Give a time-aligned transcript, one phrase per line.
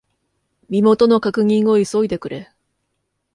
[0.67, 2.49] 身元の確認を急いでくれ。